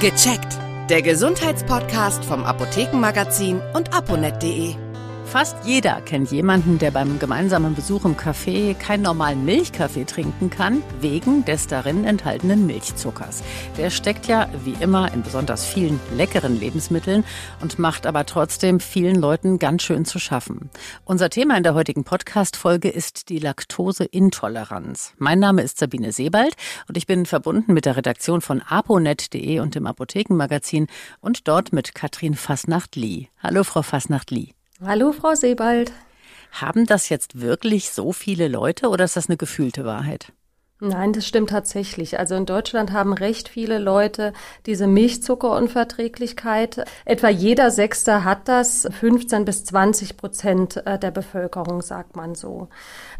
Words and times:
Gecheckt. 0.00 0.56
Der 0.88 1.02
Gesundheitspodcast 1.02 2.24
vom 2.24 2.44
Apothekenmagazin 2.44 3.60
und 3.74 3.92
aponet.de. 3.92 4.76
Fast 5.30 5.58
jeder 5.66 6.00
kennt 6.00 6.30
jemanden, 6.30 6.78
der 6.78 6.90
beim 6.90 7.18
gemeinsamen 7.18 7.74
Besuch 7.74 8.06
im 8.06 8.16
Café 8.16 8.72
keinen 8.72 9.02
normalen 9.02 9.44
Milchkaffee 9.44 10.06
trinken 10.06 10.48
kann, 10.48 10.82
wegen 11.02 11.44
des 11.44 11.66
darin 11.66 12.04
enthaltenen 12.04 12.66
Milchzuckers. 12.66 13.42
Der 13.76 13.90
steckt 13.90 14.26
ja, 14.26 14.48
wie 14.64 14.74
immer, 14.80 15.12
in 15.12 15.22
besonders 15.22 15.66
vielen 15.66 16.00
leckeren 16.16 16.58
Lebensmitteln 16.58 17.24
und 17.60 17.78
macht 17.78 18.06
aber 18.06 18.24
trotzdem 18.24 18.80
vielen 18.80 19.16
Leuten 19.16 19.58
ganz 19.58 19.82
schön 19.82 20.06
zu 20.06 20.18
schaffen. 20.18 20.70
Unser 21.04 21.28
Thema 21.28 21.58
in 21.58 21.62
der 21.62 21.74
heutigen 21.74 22.04
Podcast-Folge 22.04 22.88
ist 22.88 23.28
die 23.28 23.38
Laktoseintoleranz. 23.38 25.12
Mein 25.18 25.40
Name 25.40 25.60
ist 25.60 25.76
Sabine 25.76 26.10
Sebald 26.10 26.54
und 26.88 26.96
ich 26.96 27.06
bin 27.06 27.26
verbunden 27.26 27.74
mit 27.74 27.84
der 27.84 27.98
Redaktion 27.98 28.40
von 28.40 28.62
aponet.de 28.62 29.60
und 29.60 29.74
dem 29.74 29.86
Apothekenmagazin 29.86 30.86
und 31.20 31.46
dort 31.48 31.74
mit 31.74 31.94
Katrin 31.94 32.34
Fasnacht-Lee. 32.34 33.26
Hallo, 33.42 33.62
Frau 33.62 33.82
Fasnacht-Lee. 33.82 34.57
Hallo, 34.80 35.10
Frau 35.10 35.34
Sebald. 35.34 35.92
Haben 36.52 36.86
das 36.86 37.08
jetzt 37.08 37.40
wirklich 37.40 37.90
so 37.90 38.12
viele 38.12 38.46
Leute 38.46 38.90
oder 38.90 39.04
ist 39.06 39.16
das 39.16 39.28
eine 39.28 39.36
gefühlte 39.36 39.84
Wahrheit? 39.84 40.32
Nein, 40.80 41.12
das 41.12 41.26
stimmt 41.26 41.50
tatsächlich. 41.50 42.20
Also 42.20 42.36
in 42.36 42.46
Deutschland 42.46 42.92
haben 42.92 43.12
recht 43.12 43.48
viele 43.48 43.78
Leute 43.78 44.32
diese 44.64 44.86
Milchzuckerunverträglichkeit. 44.86 46.84
Etwa 47.04 47.28
jeder 47.28 47.72
Sechste 47.72 48.22
hat 48.22 48.46
das, 48.46 48.88
15 48.88 49.44
bis 49.44 49.64
20 49.64 50.16
Prozent 50.16 50.86
äh, 50.86 50.96
der 50.96 51.10
Bevölkerung, 51.10 51.82
sagt 51.82 52.14
man 52.14 52.36
so. 52.36 52.68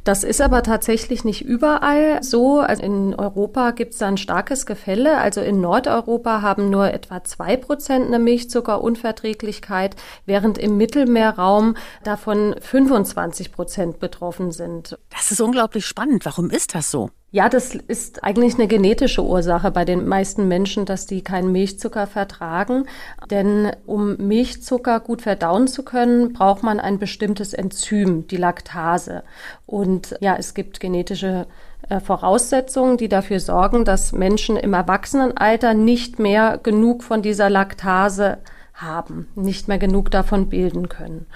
Das 0.05 0.23
ist 0.23 0.41
aber 0.41 0.63
tatsächlich 0.63 1.25
nicht 1.25 1.45
überall 1.45 2.23
so. 2.23 2.61
Also 2.61 2.85
in 2.85 3.17
Europa 3.17 3.73
gibt 3.73 3.93
es 3.93 3.99
da 3.99 4.07
ein 4.07 4.19
starkes 4.19 4.65
Gefälle. 4.65 5.19
Also 5.19 5.41
in 5.41 5.61
Nordeuropa 5.61 6.43
haben 6.43 6.71
nur 6.71 6.93
etwa 6.93 7.25
zwei 7.25 7.57
Prozent 7.57 8.07
eine 8.07 8.21
Milchzuckerunverträglichkeit, 8.21 9.97
während 10.27 10.59
im 10.59 10.77
Mittelmeerraum 10.77 11.77
davon 12.05 12.55
25 12.61 13.51
Prozent 13.51 13.99
betroffen 13.99 14.53
sind. 14.53 14.97
Das 15.11 15.33
ist 15.33 15.41
unglaublich 15.41 15.87
spannend. 15.87 16.25
Warum 16.25 16.51
ist 16.51 16.77
das 16.77 16.93
so? 16.93 17.11
Ja, 17.31 17.51
das 17.51 17.75
ist 17.75 18.25
eigentlich 18.25 18.55
eine 18.55 18.69
genetische 18.69 19.23
Ursache 19.23 19.71
bei 19.71 19.85
den 19.85 20.09
meisten 20.09 20.49
Menschen, 20.49 20.87
dass 20.87 21.05
die 21.05 21.21
keinen 21.21 21.53
Milchzucker 21.53 22.07
vertragen. 22.07 22.87
Denn 23.31 23.71
um 23.85 24.17
Milchzucker 24.17 24.99
gut 25.01 25.21
verdauen 25.21 25.69
zu 25.69 25.83
können, 25.83 26.33
braucht 26.33 26.63
man 26.63 26.81
ein 26.81 26.99
bestimmtes 26.99 27.53
Enzym, 27.53 28.27
die 28.29 28.39
Laktase. 28.39 29.25
Und 29.67 30.17
ja, 30.21 30.37
es 30.39 30.55
gibt 30.55 30.81
genetische 30.81 31.47
äh, 31.91 32.01
Voraussetzungen, 32.01 32.97
die 32.97 33.11
dafür 33.11 33.41
sorgen, 33.41 33.85
dass 33.85 34.13
Menschen 34.13 34.57
im 34.57 34.73
Erwachsenenalter 34.73 35.75
nicht 35.75 36.19
mehr 36.19 36.59
genug 36.63 37.05
von 37.05 37.21
dieser 37.21 37.51
Laktase 37.51 38.39
haben, 38.73 39.29
nicht 39.35 39.69
mehr 39.69 39.79
genug 39.79 40.11
davon 40.11 40.49
bilden 40.49 40.89
können. 40.89 41.27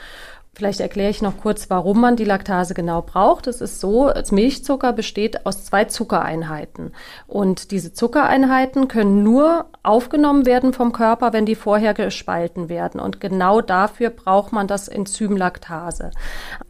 Vielleicht 0.54 0.80
erkläre 0.80 1.08
ich 1.10 1.22
noch 1.22 1.38
kurz, 1.38 1.70
warum 1.70 2.00
man 2.00 2.16
die 2.16 2.26
Laktase 2.26 2.74
genau 2.74 3.00
braucht. 3.00 3.46
Es 3.46 3.62
ist 3.62 3.80
so, 3.80 4.08
als 4.08 4.32
Milchzucker 4.32 4.92
besteht 4.92 5.46
aus 5.46 5.64
zwei 5.64 5.86
Zuckereinheiten. 5.86 6.92
Und 7.26 7.70
diese 7.70 7.94
Zuckereinheiten 7.94 8.86
können 8.86 9.22
nur 9.22 9.66
aufgenommen 9.82 10.46
werden 10.46 10.72
vom 10.72 10.92
Körper, 10.92 11.32
wenn 11.32 11.46
die 11.46 11.54
vorher 11.54 11.92
gespalten 11.94 12.68
werden. 12.68 13.00
Und 13.00 13.20
genau 13.20 13.60
dafür 13.60 14.10
braucht 14.10 14.52
man 14.52 14.68
das 14.68 14.88
Enzym 14.88 15.36
Laktase. 15.36 16.12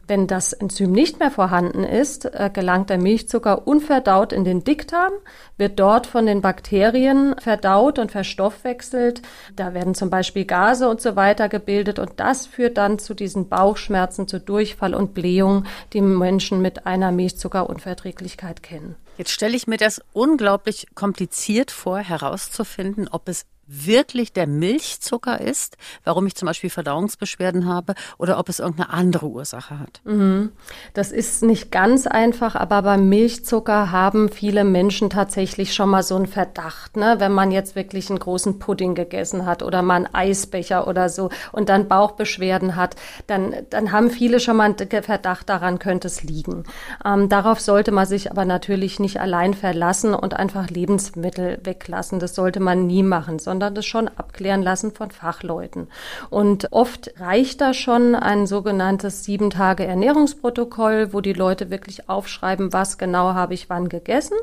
Wenn 0.07 0.27
das 0.27 0.51
Enzym 0.53 0.91
nicht 0.91 1.19
mehr 1.19 1.31
vorhanden 1.31 1.83
ist, 1.83 2.25
äh, 2.25 2.49
gelangt 2.51 2.89
der 2.89 2.97
Milchzucker 2.97 3.67
unverdaut 3.67 4.33
in 4.33 4.43
den 4.43 4.63
Dickdarm, 4.63 5.13
wird 5.57 5.79
dort 5.79 6.07
von 6.07 6.25
den 6.25 6.41
Bakterien 6.41 7.35
verdaut 7.39 7.99
und 7.99 8.11
verstoffwechselt. 8.11 9.21
Da 9.55 9.73
werden 9.73 9.93
zum 9.93 10.09
Beispiel 10.09 10.45
Gase 10.45 10.89
und 10.89 10.99
so 10.99 11.15
weiter 11.15 11.49
gebildet 11.49 11.99
und 11.99 12.13
das 12.17 12.47
führt 12.47 12.77
dann 12.77 12.99
zu 12.99 13.13
diesen 13.13 13.47
Bauchschmerzen, 13.47 14.27
zu 14.27 14.39
Durchfall 14.39 14.95
und 14.95 15.13
Blähung, 15.13 15.65
die 15.93 16.01
Menschen 16.01 16.61
mit 16.61 16.85
einer 16.85 17.11
Milchzuckerunverträglichkeit 17.11 18.63
kennen. 18.63 18.95
Jetzt 19.17 19.31
stelle 19.31 19.55
ich 19.55 19.67
mir 19.67 19.77
das 19.77 20.01
unglaublich 20.13 20.87
kompliziert 20.95 21.69
vor, 21.69 21.99
herauszufinden, 21.99 23.07
ob 23.07 23.29
es 23.29 23.45
wirklich 23.67 24.33
der 24.33 24.47
Milchzucker 24.47 25.39
ist, 25.39 25.77
warum 26.03 26.27
ich 26.27 26.35
zum 26.35 26.47
Beispiel 26.47 26.69
Verdauungsbeschwerden 26.69 27.67
habe, 27.67 27.95
oder 28.17 28.37
ob 28.39 28.49
es 28.49 28.59
irgendeine 28.59 28.91
andere 28.91 29.27
Ursache 29.27 29.79
hat. 29.79 30.01
Mhm. 30.03 30.51
Das 30.93 31.11
ist 31.11 31.43
nicht 31.43 31.71
ganz 31.71 32.07
einfach, 32.07 32.55
aber 32.55 32.81
beim 32.81 33.09
Milchzucker 33.09 33.91
haben 33.91 34.29
viele 34.29 34.63
Menschen 34.63 35.09
tatsächlich 35.09 35.73
schon 35.73 35.89
mal 35.89 36.03
so 36.03 36.15
einen 36.15 36.27
Verdacht. 36.27 36.97
Ne? 36.97 37.15
Wenn 37.19 37.31
man 37.31 37.51
jetzt 37.51 37.75
wirklich 37.75 38.09
einen 38.09 38.19
großen 38.19 38.59
Pudding 38.59 38.95
gegessen 38.95 39.45
hat 39.45 39.63
oder 39.63 39.81
mal 39.81 39.95
einen 39.95 40.13
Eisbecher 40.13 40.87
oder 40.87 41.09
so 41.09 41.29
und 41.51 41.69
dann 41.69 41.87
Bauchbeschwerden 41.87 42.75
hat, 42.75 42.95
dann, 43.27 43.55
dann 43.69 43.91
haben 43.91 44.09
viele 44.09 44.39
schon 44.39 44.57
mal 44.57 44.75
einen 44.77 45.03
Verdacht 45.03 45.49
daran, 45.49 45.79
könnte 45.79 46.07
es 46.07 46.23
liegen. 46.23 46.63
Ähm, 47.05 47.29
darauf 47.29 47.59
sollte 47.59 47.91
man 47.91 48.05
sich 48.05 48.31
aber 48.31 48.45
natürlich 48.45 48.99
nicht 48.99 49.19
allein 49.19 49.53
verlassen 49.53 50.13
und 50.13 50.33
einfach 50.33 50.69
Lebensmittel 50.69 51.59
weglassen. 51.63 52.19
Das 52.19 52.35
sollte 52.35 52.59
man 52.59 52.85
nie 52.87 53.03
machen, 53.03 53.39
sondern 53.39 53.62
das 53.69 53.85
schon 53.85 54.07
abklären 54.07 54.61
lassen 54.61 54.91
von 54.91 55.11
Fachleuten. 55.11 55.87
Und 56.29 56.71
oft 56.71 57.13
reicht 57.19 57.61
da 57.61 57.73
schon 57.73 58.15
ein 58.15 58.47
sogenanntes 58.47 59.23
sieben 59.23 59.49
Tage 59.49 59.85
Ernährungsprotokoll, 59.85 61.13
wo 61.13 61.21
die 61.21 61.33
Leute 61.33 61.69
wirklich 61.69 62.09
aufschreiben, 62.09 62.73
was 62.73 62.97
genau 62.97 63.33
habe 63.33 63.53
ich 63.53 63.69
wann 63.69 63.89
gegessen 63.89 64.37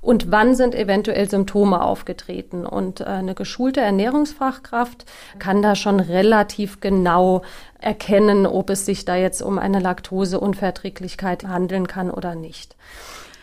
und 0.00 0.30
wann 0.30 0.54
sind 0.54 0.74
eventuell 0.74 1.28
Symptome 1.28 1.80
aufgetreten. 1.82 2.66
Und 2.66 3.00
äh, 3.00 3.04
eine 3.04 3.34
geschulte 3.34 3.80
Ernährungsfachkraft 3.80 5.04
kann 5.38 5.62
da 5.62 5.74
schon 5.74 6.00
relativ 6.00 6.80
genau 6.80 7.42
erkennen, 7.78 8.46
ob 8.46 8.70
es 8.70 8.86
sich 8.86 9.04
da 9.04 9.16
jetzt 9.16 9.42
um 9.42 9.58
eine 9.58 9.80
Laktoseunverträglichkeit 9.80 11.44
handeln 11.44 11.86
kann 11.86 12.10
oder 12.10 12.34
nicht. 12.34 12.76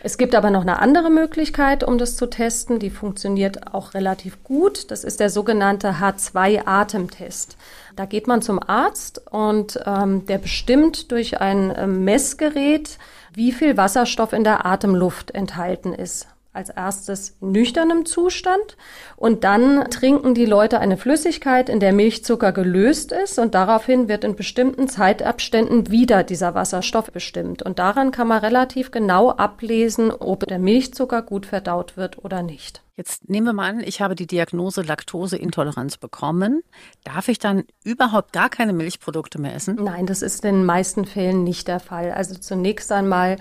Es 0.02 0.16
gibt 0.16 0.34
aber 0.34 0.50
noch 0.50 0.62
eine 0.62 0.78
andere 0.78 1.10
Möglichkeit, 1.10 1.84
um 1.84 1.98
das 1.98 2.16
zu 2.16 2.26
testen. 2.26 2.78
Die 2.78 2.88
funktioniert 2.88 3.74
auch 3.74 3.92
relativ 3.92 4.42
gut. 4.44 4.90
Das 4.90 5.04
ist 5.04 5.20
der 5.20 5.28
sogenannte 5.28 5.96
H2-Atemtest. 6.00 7.56
Da 7.96 8.06
geht 8.06 8.26
man 8.26 8.40
zum 8.40 8.60
Arzt 8.66 9.20
und 9.30 9.78
ähm, 9.84 10.24
der 10.24 10.38
bestimmt 10.38 11.12
durch 11.12 11.40
ein 11.40 11.70
äh, 11.70 11.86
Messgerät, 11.86 12.96
wie 13.34 13.52
viel 13.52 13.76
Wasserstoff 13.76 14.32
in 14.32 14.44
der 14.44 14.64
Atemluft 14.64 15.32
enthalten 15.32 15.92
ist 15.92 16.26
als 16.52 16.70
erstes 16.70 17.36
nüchternem 17.40 18.06
Zustand. 18.06 18.76
Und 19.16 19.44
dann 19.44 19.88
trinken 19.90 20.34
die 20.34 20.46
Leute 20.46 20.80
eine 20.80 20.96
Flüssigkeit, 20.96 21.68
in 21.68 21.80
der 21.80 21.92
Milchzucker 21.92 22.52
gelöst 22.52 23.12
ist. 23.12 23.38
Und 23.38 23.54
daraufhin 23.54 24.08
wird 24.08 24.24
in 24.24 24.36
bestimmten 24.36 24.88
Zeitabständen 24.88 25.90
wieder 25.90 26.22
dieser 26.24 26.54
Wasserstoff 26.54 27.12
bestimmt. 27.12 27.62
Und 27.62 27.78
daran 27.78 28.10
kann 28.10 28.28
man 28.28 28.40
relativ 28.40 28.90
genau 28.90 29.30
ablesen, 29.30 30.10
ob 30.10 30.46
der 30.46 30.58
Milchzucker 30.58 31.22
gut 31.22 31.46
verdaut 31.46 31.96
wird 31.96 32.24
oder 32.24 32.42
nicht. 32.42 32.82
Jetzt 33.00 33.30
nehmen 33.30 33.46
wir 33.46 33.54
mal 33.54 33.70
an, 33.70 33.80
ich 33.80 34.02
habe 34.02 34.14
die 34.14 34.26
Diagnose 34.26 34.82
Laktoseintoleranz 34.82 35.96
bekommen. 35.96 36.62
Darf 37.02 37.28
ich 37.28 37.38
dann 37.38 37.64
überhaupt 37.82 38.34
gar 38.34 38.50
keine 38.50 38.74
Milchprodukte 38.74 39.40
mehr 39.40 39.54
essen? 39.54 39.76
Nein, 39.82 40.04
das 40.04 40.20
ist 40.20 40.44
in 40.44 40.56
den 40.56 40.64
meisten 40.66 41.06
Fällen 41.06 41.42
nicht 41.42 41.66
der 41.66 41.80
Fall. 41.80 42.12
Also 42.12 42.34
zunächst 42.34 42.92
einmal 42.92 43.38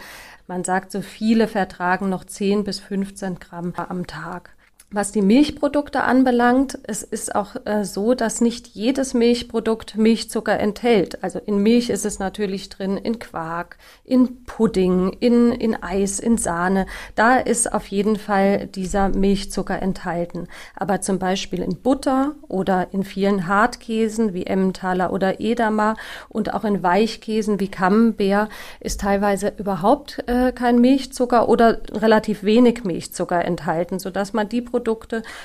man 0.48 0.64
sagt, 0.64 0.94
so 0.94 1.02
viele 1.02 1.50
vertragen 1.50 2.08
noch 2.08 2.24
10 2.24 2.64
bis 2.64 2.80
15 2.80 3.40
Gramm 3.40 3.74
am 3.76 4.08
Tag. 4.08 4.56
Was 4.92 5.12
die 5.12 5.22
Milchprodukte 5.22 6.02
anbelangt, 6.02 6.80
es 6.88 7.04
ist 7.04 7.36
auch 7.36 7.56
äh, 7.66 7.86
so, 7.86 8.16
dass 8.16 8.42
nicht 8.42 8.70
jedes 8.70 9.14
Milchprodukt 9.14 9.98
Milchzucker 9.98 10.60
enthält. 10.60 11.24
Also 11.24 11.38
in 11.38 11.62
Milch 11.62 11.92
ist 11.92 12.06
es 12.06 12.18
natürlich 12.18 12.70
drin, 12.70 12.98
in 12.98 13.20
Quark, 13.20 13.78
in 14.04 14.46
Pudding, 14.46 15.16
in, 15.20 15.52
in 15.52 15.76
Eis, 15.84 16.20
in 16.20 16.40
Sahne. 16.40 16.88
Da 17.14 17.38
ist 17.38 17.72
auf 17.72 17.86
jeden 17.86 18.16
Fall 18.16 18.66
dieser 18.66 19.10
Milchzucker 19.10 19.80
enthalten. 19.80 20.48
Aber 20.76 21.02
zum 21.02 21.20
Beispiel 21.20 21.62
in 21.62 21.84
Butter 21.84 22.32
oder 22.48 22.88
in 22.92 23.04
vielen 23.04 23.46
Hartkäsen 23.46 24.34
wie 24.34 24.48
Emmentaler 24.48 25.14
oder 25.14 25.40
Edamer 25.40 25.98
und 26.30 26.56
auch 26.56 26.64
in 26.64 26.82
Weichkäsen 26.82 27.60
wie 27.60 27.70
Camembert 27.70 28.50
ist 28.80 29.02
teilweise 29.02 29.54
überhaupt 29.56 30.24
äh, 30.26 30.52
kein 30.52 30.82
Milchzucker 30.82 31.48
oder 31.48 31.80
relativ 31.94 32.42
wenig 32.42 32.84
Milchzucker 32.86 33.46
enthalten, 33.46 34.00
sodass 34.00 34.34
man 34.34 34.50
die 34.50 34.64
Produkte 34.64 34.79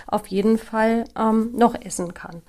auf 0.07 0.27
jeden 0.27 0.59
Fall 0.59 1.05
ähm, 1.17 1.53
noch 1.55 1.75
essen 1.75 2.15
kann. 2.15 2.43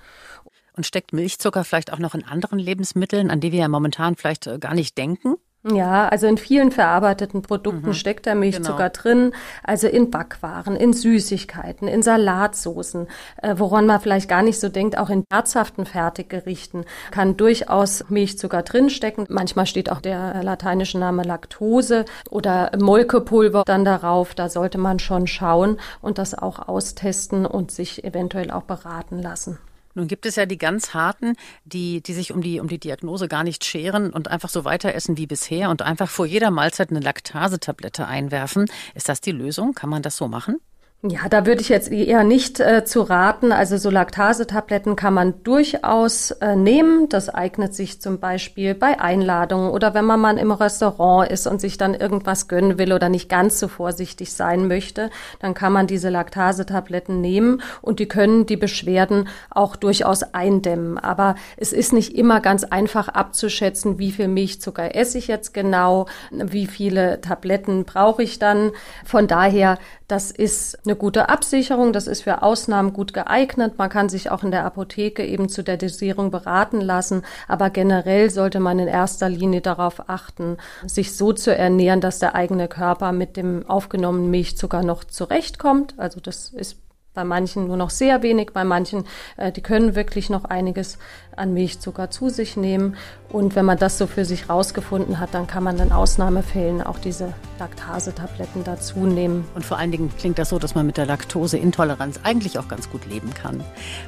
Und 0.76 0.86
steckt 0.86 1.14
Milchzucker 1.14 1.64
vielleicht 1.64 1.94
auch 1.94 2.00
noch 2.00 2.16
in 2.16 2.26
anderen 2.26 2.60
Lebensmitteln, 2.60 3.32
an 3.32 3.40
die 3.40 3.52
wir 3.52 3.60
ja 3.60 3.68
momentan 3.68 4.16
vielleicht 4.16 4.48
äh, 4.48 4.60
gar 4.60 4.74
nicht 4.74 4.98
denken? 4.98 5.36
Ja, 5.74 6.08
also 6.10 6.28
in 6.28 6.38
vielen 6.38 6.72
verarbeiteten 6.72 7.42
Produkten 7.42 7.88
mhm. 7.88 7.94
steckt 7.94 8.28
der 8.28 8.36
Milchzucker 8.36 8.90
genau. 8.90 9.02
drin, 9.02 9.32
also 9.64 9.88
in 9.88 10.12
Backwaren, 10.12 10.76
in 10.76 10.94
Süßigkeiten, 10.94 11.88
in 11.88 12.04
Salatsoßen, 12.04 13.08
äh, 13.42 13.56
woran 13.58 13.88
man 13.88 14.00
vielleicht 14.00 14.30
gar 14.30 14.44
nicht 14.44 14.60
so 14.60 14.70
denkt, 14.70 14.96
auch 14.96 15.10
in 15.10 15.24
herzhaften 15.32 15.88
Fertiggerichten 15.88 16.86
kann 17.10 17.36
durchaus 17.36 18.06
Milchzucker 18.10 18.62
drinstecken. 18.62 19.26
Manchmal 19.30 19.66
steht 19.66 19.92
auch 19.92 20.02
der 20.02 20.44
lateinische 20.44 21.00
Name 21.00 21.24
Laktose 21.24 22.06
oder 22.30 22.70
Molkepulver 22.80 23.64
dann 23.66 23.86
darauf. 23.86 24.36
Da 24.36 24.50
sollte 24.50 24.78
man 24.78 25.00
schon 25.00 25.26
schauen 25.26 25.80
und 26.00 26.20
das 26.20 26.38
auch 26.38 26.68
austesten 26.68 27.48
und 27.48 27.72
sich 27.72 28.04
eventuell 28.04 28.52
auch 28.52 28.64
beraten 28.64 29.20
lassen. 29.20 29.58
Nun 29.96 30.08
gibt 30.08 30.26
es 30.26 30.36
ja 30.36 30.46
die 30.46 30.58
ganz 30.58 30.94
harten, 30.94 31.36
die, 31.64 32.02
die 32.02 32.14
sich 32.14 32.32
um 32.32 32.42
die, 32.42 32.60
um 32.60 32.68
die 32.68 32.80
Diagnose 32.80 33.28
gar 33.28 33.44
nicht 33.44 33.66
scheren 33.66 34.12
und 34.12 34.28
einfach 34.28 34.50
so 34.50 34.66
weiter 34.66 34.94
essen 34.94 35.18
wie 35.18 35.26
bisher 35.26 35.70
und 35.70 35.82
einfach 35.82 36.10
vor 36.10 36.26
jeder 36.26 36.52
Mahlzeit 36.52 36.92
eine 36.92 37.00
Laktasetablette 37.00 38.06
einwerfen. 38.06 38.66
Ist 38.94 39.10
das 39.10 39.22
die 39.22 39.32
Lösung? 39.32 39.74
Kann 39.74 39.90
man 39.90 40.02
das 40.02 40.18
so 40.18 40.28
machen? 40.28 40.58
Ja, 41.04 41.30
da 41.30 41.46
würde 41.46 41.62
ich 41.62 41.70
jetzt 41.70 41.92
eher 41.92 42.24
nicht 42.24 42.60
äh, 42.60 42.84
zu 42.84 43.02
raten. 43.02 43.52
Also 43.52 43.78
so 43.78 43.92
Laktasetabletten 43.92 44.96
kann 44.96 45.14
man 45.14 45.44
durchaus 45.44 46.32
äh, 46.32 46.56
nehmen. 46.56 47.10
Das 47.10 47.30
eignet 47.30 47.76
sich 47.76 48.02
zum 48.02 48.20
Beispiel 48.20 48.74
bei 48.74 49.00
Einladungen 49.00 49.70
oder 49.70 49.94
wenn 49.94 50.06
man 50.06 50.20
mal 50.20 50.38
im 50.40 50.52
Restaurant 50.52 51.30
ist 51.30 51.46
und 51.46 51.62
sich 51.62 51.78
dann 51.78 51.94
irgendwas 51.94 52.48
gönnen 52.48 52.80
will 52.80 52.92
oder 52.92 53.10
nicht 53.10 53.30
ganz 53.30 53.60
so 53.60 53.68
vorsichtig 53.68 54.34
sein 54.34 54.68
möchte, 54.68 55.12
dann 55.40 55.54
kann 55.54 55.74
man 55.74 55.86
diese 55.86 56.10
Laktasetabletten 56.10 57.22
nehmen 57.22 57.62
und 57.84 58.00
die 58.00 58.08
können 58.08 58.48
die 58.48 58.58
Beschwerden 58.58 59.28
auch 59.52 59.76
durchaus 59.76 60.24
eindämmen. 60.24 60.98
Aber 60.98 61.36
es 61.58 61.72
ist 61.72 61.94
nicht 61.94 62.16
immer 62.16 62.40
ganz 62.40 62.64
einfach 62.64 63.10
abzuschätzen, 63.10 64.00
wie 64.00 64.12
viel 64.12 64.28
Milchzucker 64.28 64.96
esse 64.96 65.20
ich 65.20 65.28
jetzt 65.28 65.54
genau, 65.54 66.08
wie 66.32 66.66
viele 66.66 67.22
Tabletten 67.22 67.84
brauche 67.86 68.24
ich 68.24 68.40
dann. 68.40 68.72
Von 69.06 69.28
daher, 69.28 69.78
das 70.08 70.30
ist 70.30 70.78
eine 70.86 70.96
gute 70.96 71.30
Absicherung, 71.30 71.92
das 71.92 72.08
ist 72.08 72.24
für 72.24 72.44
Ausnahmen 72.44 72.94
gut 72.94 73.14
geeignet. 73.14 73.78
Man 73.78 73.90
kann 73.90 74.08
sich 74.08 74.30
auch 74.30 74.44
in 74.44 74.52
der 74.52 74.66
Apotheke 74.66 75.26
eben 75.26 75.50
zu 75.50 75.64
der 75.64 75.78
Dosierung 75.78 76.30
beraten 76.30 76.80
lassen, 76.80 77.24
aber 77.48 77.72
generell 77.72 78.30
sollte 78.30 78.60
man 78.60 78.78
in 78.78 78.88
erster 78.88 79.30
Linie 79.30 79.62
darauf 79.62 80.10
achten, 80.10 80.58
sich 80.86 81.16
so 81.16 81.34
zu 81.34 81.56
ernähren, 81.56 82.02
dass 82.02 82.20
der 82.20 82.36
eigene 82.36 82.68
Körper 82.68 83.12
mit 83.12 83.36
dem 83.36 83.68
aufgenommenen 83.68 84.30
Milchzucker 84.30 84.84
noch 84.84 85.04
zurechtkommt. 85.04 85.96
Also 85.98 86.20
das 86.20 86.50
ist 86.50 86.78
bei 87.16 87.24
manchen 87.24 87.68
nur 87.68 87.78
noch 87.78 87.90
sehr 87.90 88.22
wenig, 88.22 88.52
bei 88.54 88.64
manchen, 88.64 89.06
äh, 89.38 89.52
die 89.52 89.62
können 89.62 89.96
wirklich 89.96 90.30
noch 90.30 90.46
einiges 90.46 91.00
an 91.36 91.54
Milchzucker 91.54 92.12
zu 92.12 92.30
sich 92.30 92.58
nehmen. 92.58 92.96
Und 93.30 93.56
wenn 93.56 93.66
man 93.66 93.78
das 93.78 93.98
so 93.98 94.08
für 94.08 94.24
sich 94.26 94.50
rausgefunden 94.50 95.20
hat, 95.20 95.34
dann 95.34 95.48
kann 95.48 95.64
man 95.64 95.80
in 95.80 95.92
Ausnahmefällen 95.92 96.82
auch 96.82 97.00
diese 97.00 97.34
Laktasetabletten 97.60 98.64
dazu 98.64 99.00
nehmen. 99.00 99.46
Und 99.56 99.66
vor 99.66 99.78
allen 99.78 99.92
Dingen 99.92 100.12
klingt 100.18 100.38
das 100.38 100.50
so, 100.50 100.60
dass 100.60 100.76
man 100.76 100.86
mit 100.86 100.98
der 100.98 101.06
Laktoseintoleranz 101.06 102.20
eigentlich 102.24 102.60
auch 102.60 102.68
ganz 102.68 102.90
gut 102.90 103.06
leben 103.06 103.34
kann. 103.34 103.64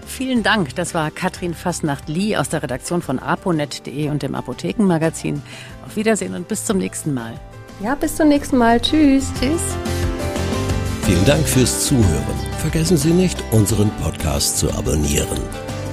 Vielen 0.05 0.43
Dank. 0.43 0.75
Das 0.75 0.93
war 0.93 1.11
Katrin 1.11 1.53
Fasnacht-Lee 1.53 2.37
aus 2.37 2.49
der 2.49 2.63
Redaktion 2.63 3.01
von 3.01 3.19
aponet.de 3.19 4.09
und 4.09 4.23
dem 4.23 4.35
Apothekenmagazin. 4.35 5.41
Auf 5.85 5.95
Wiedersehen 5.95 6.35
und 6.35 6.47
bis 6.47 6.65
zum 6.65 6.77
nächsten 6.77 7.13
Mal. 7.13 7.33
Ja, 7.79 7.95
bis 7.95 8.15
zum 8.15 8.27
nächsten 8.29 8.57
Mal. 8.57 8.79
Tschüss. 8.79 9.31
Tschüss. 9.39 9.61
Vielen 11.03 11.25
Dank 11.25 11.47
fürs 11.47 11.85
Zuhören. 11.85 12.46
Vergessen 12.69 12.97
Sie 12.97 13.13
nicht, 13.13 13.41
unseren 13.51 13.89
Podcast 14.03 14.57
zu 14.57 14.69
abonnieren. 14.73 15.39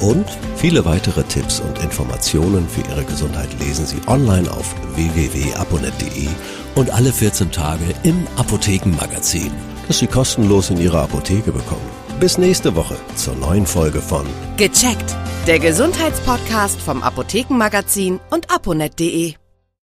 Und 0.01 0.27
viele 0.57 0.85
weitere 0.85 1.23
Tipps 1.23 1.61
und 1.61 1.79
Informationen 1.79 2.69
für 2.69 2.81
Ihre 2.91 3.05
Gesundheit 3.05 3.49
lesen 3.61 3.87
Sie 3.87 4.01
online 4.09 4.51
auf 4.51 4.75
www.aponet.de 4.97 6.27
und 6.75 6.91
alle 6.91 7.13
14 7.13 7.53
Tage 7.53 7.85
im 8.03 8.27
Apothekenmagazin, 8.37 9.53
das 9.87 10.01
Sie 10.01 10.09
kostenlos 10.09 10.71
in 10.71 10.81
Ihrer 10.81 11.03
Apotheke 11.03 11.53
bekommen. 11.53 11.89
Bis 12.19 12.39
nächste 12.39 12.75
Woche 12.75 12.97
zur 13.15 13.37
neuen 13.37 13.67
Folge 13.67 14.01
von 14.01 14.27
Gecheckt, 14.57 15.17
der 15.47 15.61
Gesundheitspodcast 15.61 16.81
vom 16.81 17.05
Apothekenmagazin 17.05 18.19
und 18.31 18.53
aponet.de. 18.53 19.35